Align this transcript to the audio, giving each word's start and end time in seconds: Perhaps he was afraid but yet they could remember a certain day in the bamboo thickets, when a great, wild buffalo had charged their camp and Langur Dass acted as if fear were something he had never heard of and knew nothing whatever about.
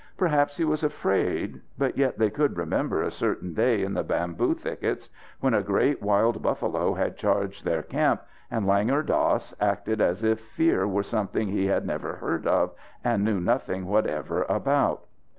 Perhaps 0.17 0.57
he 0.57 0.65
was 0.65 0.83
afraid 0.83 1.61
but 1.77 1.95
yet 1.95 2.17
they 2.17 2.31
could 2.31 2.57
remember 2.57 3.03
a 3.03 3.11
certain 3.11 3.53
day 3.53 3.83
in 3.83 3.93
the 3.93 4.01
bamboo 4.03 4.55
thickets, 4.55 5.09
when 5.41 5.53
a 5.53 5.61
great, 5.61 6.01
wild 6.01 6.41
buffalo 6.41 6.95
had 6.95 7.17
charged 7.17 7.65
their 7.65 7.83
camp 7.83 8.23
and 8.49 8.65
Langur 8.65 9.03
Dass 9.05 9.53
acted 9.61 10.01
as 10.01 10.23
if 10.23 10.39
fear 10.39 10.87
were 10.87 11.03
something 11.03 11.49
he 11.49 11.67
had 11.67 11.85
never 11.85 12.13
heard 12.15 12.47
of 12.47 12.73
and 13.03 13.23
knew 13.23 13.39
nothing 13.39 13.85
whatever 13.85 14.41
about. 14.49 15.03